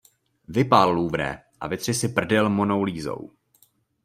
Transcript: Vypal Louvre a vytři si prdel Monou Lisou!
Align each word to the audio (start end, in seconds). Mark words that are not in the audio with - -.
Vypal 0.47 0.89
Louvre 0.93 1.43
a 1.59 1.67
vytři 1.67 1.93
si 1.93 2.09
prdel 2.09 2.49
Monou 2.49 2.83
Lisou! 2.83 3.31